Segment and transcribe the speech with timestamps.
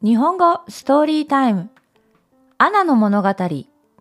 [0.00, 1.70] 日本語ストーリータイム。
[2.56, 3.34] アナの物語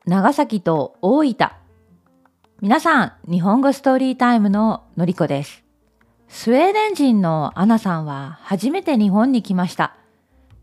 [0.05, 1.49] 長崎と大分。
[2.61, 5.65] 皆さん日本語ストーリータイムののりこです。
[6.27, 9.95] スウェーデン人のアナさんは初めて日本に来ました。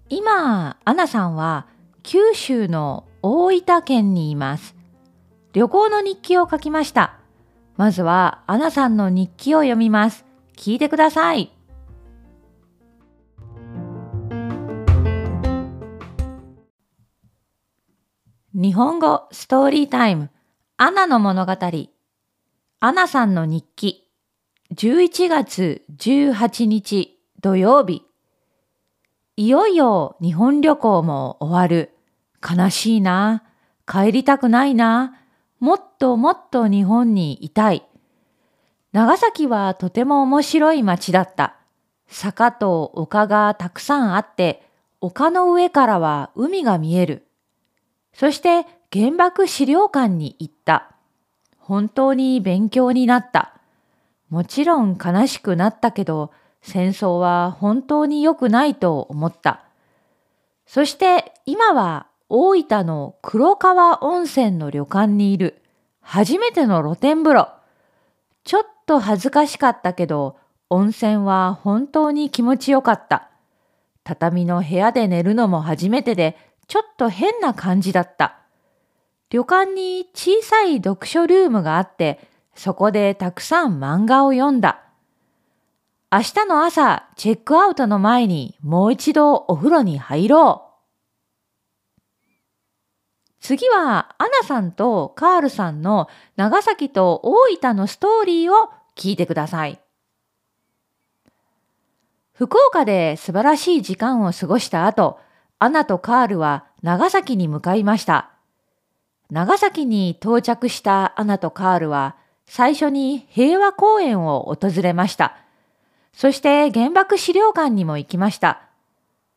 [0.08, 1.66] 今アナさんは
[2.04, 4.76] 九州の大分県にいます。
[5.52, 7.18] 旅行の日記を書きました。
[7.76, 10.24] まずはアナさんの日記を読みます。
[10.56, 11.50] 聞いてください。
[18.54, 20.30] 日本語ストーリータイム。
[20.76, 21.56] アナの物語。
[22.78, 24.08] アナさんの日記。
[24.72, 28.02] 11月18日土曜日。
[29.36, 31.90] いよいよ日本旅行も終わる。
[32.40, 33.42] 悲しいな。
[33.86, 35.23] 帰りたくないな。
[35.64, 37.84] もっともっと日本にいたい
[38.92, 41.56] 長崎はとても面白い街だった
[42.06, 44.62] 坂と丘がたくさんあって
[45.00, 47.26] 丘の上からは海が見える
[48.14, 50.92] そして原爆資料館に行った。
[51.58, 53.54] 本当に勉強になった。
[54.30, 56.30] もちろん悲しくなったけど、
[56.62, 59.64] 戦争は本当に良くないと思った。
[60.64, 62.06] そして今は
[62.36, 65.62] 大分の黒川温泉の旅館にいる。
[66.00, 67.48] 初めての露天風呂。
[68.42, 70.36] ちょっと恥ずかしかったけど、
[70.68, 73.30] 温泉は本当に気持ちよかった。
[74.02, 78.40] 畳の部屋で寝るのも初めてで、ちょっと変な感じだった。
[79.30, 82.18] 旅館に小さい読書ルームがあって、
[82.56, 84.82] そこでたくさん漫画を読んだ。
[86.10, 90.63] 明日の朝、チェックアウトの前にもう一度お風呂に入ろう。
[93.44, 99.78] 次は、アナさんとカールさんの長崎と大分のストーリーを聞いてください。
[102.32, 105.20] 福岡で素晴らしい時間を過ごした後、
[105.58, 108.30] アナとカールは長崎に向かいました。
[109.28, 112.16] 長崎に到着したアナとカールは
[112.46, 115.36] 最初に平和公園を訪れました。
[116.14, 118.62] そして原爆資料館にも行きました。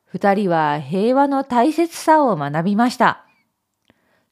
[0.06, 3.27] 二人は平和の大切さを学びました。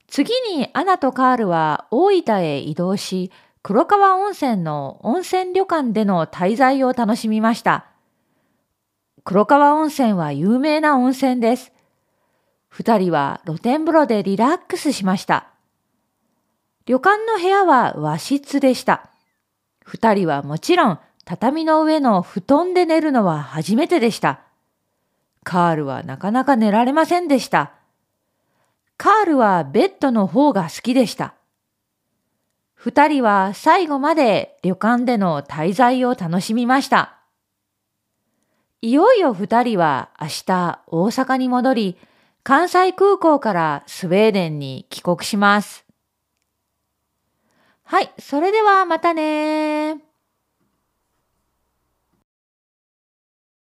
[0.07, 3.31] 次にアナとカールは大分へ移動し、
[3.63, 7.87] 黒川温泉の温泉旅館での滞在を楽しみました。
[9.23, 11.71] 黒川温泉は有名な温泉です。
[12.67, 15.47] 二人は露天風呂でリラックスしました。
[16.85, 19.09] 旅館の部屋は和室でした。
[19.79, 24.41] 二人はもちろん畳の上の布団で寝るのは初めてでした。
[25.43, 27.71] カールはなかなか寝られませんでした。
[29.05, 31.35] カールはベッドの方が好きでした。
[32.73, 37.19] 二人は最後まで旅館での滞在を楽しみました。
[38.81, 41.97] いよいよ二人は明日大阪に戻り、
[42.41, 45.85] 関西空港からスウェーデンに帰国します。
[47.83, 49.97] はい、それではまたね